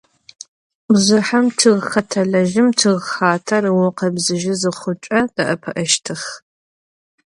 Bjjıhem 0.91 1.45
ççıgxetelejım 1.57 2.67
ççıgxater 2.79 3.63
ıukhebzıjı 3.71 4.53
zıxhuç'e, 4.61 5.19
de'epı'eştıx. 5.35 6.23